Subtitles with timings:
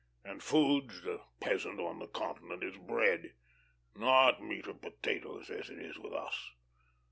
[0.25, 3.35] And food to the peasant on the continent is bread
[3.95, 6.53] not meat or potatoes, as it is with us.